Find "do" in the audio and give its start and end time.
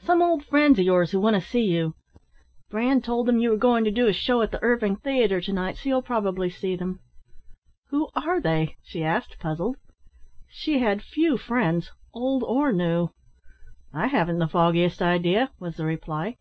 3.90-4.06